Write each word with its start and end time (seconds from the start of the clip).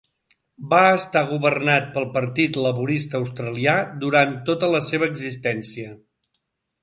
Va 0.69 0.79
estar 0.93 1.21
governat 1.31 1.91
pel 1.97 2.07
Partit 2.15 2.57
Laborista 2.63 3.19
Australià 3.23 3.75
durant 4.05 4.33
tota 4.49 4.71
la 4.77 4.83
seva 4.87 5.11
existència. 5.13 5.93